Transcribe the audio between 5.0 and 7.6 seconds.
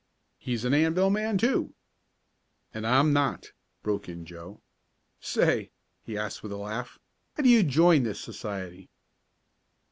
"Say," he asked with a laugh, "how do